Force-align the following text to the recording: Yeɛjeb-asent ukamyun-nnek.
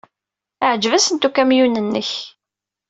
Yeɛjeb-asent 0.67 1.27
ukamyun-nnek. 1.27 2.11